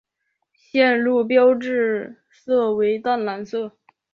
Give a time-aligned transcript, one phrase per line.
[0.55, 3.73] 线路标志色为淡蓝色。